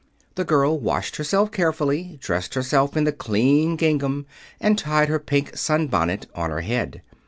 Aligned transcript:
The 0.33 0.43
girl 0.43 0.79
washed 0.79 1.17
herself 1.17 1.51
carefully, 1.51 2.17
dressed 2.23 2.55
herself 2.55 2.97
in 2.97 3.03
the 3.03 3.11
clean 3.11 3.75
gingham, 3.75 4.25
and 4.59 4.75
tied 4.75 5.09
her 5.09 5.19
pink 5.19 5.55
sunbonnet 5.55 6.25
on 6.33 6.49
her 6.49 6.61
head. 6.61 7.03